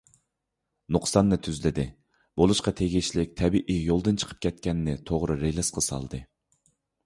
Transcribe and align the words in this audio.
نۇقساننى 0.95 1.37
تۈزلىدى، 1.47 1.85
بولۇشقا 2.41 2.75
تېگىشلىك 2.81 3.37
تەبىئىي 3.43 3.79
يولىدىن 3.91 4.21
چىقىپ 4.25 4.43
كەتكەننى 4.49 4.99
توغرا 5.11 5.41
رېلىسقا 5.47 5.89
سالدى. 5.93 6.27